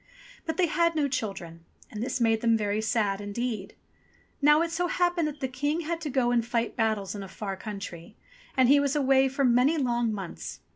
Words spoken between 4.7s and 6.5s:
so happened that the King had to go and